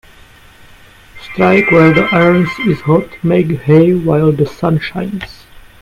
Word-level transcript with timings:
Strike 1.21 1.69
while 1.69 1.93
the 1.93 2.09
iron 2.11 2.47
is 2.65 2.81
hot 2.81 3.23
Make 3.23 3.49
hay 3.61 3.93
while 3.93 4.31
the 4.31 4.47
sun 4.47 4.79
shines. 4.79 5.45